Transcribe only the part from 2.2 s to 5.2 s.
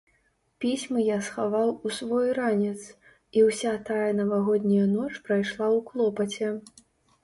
ранец, і ўся тая навагодняя ноч